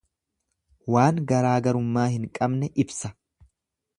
[0.95, 3.15] Waan garaagarummaa hin qabne ibsa.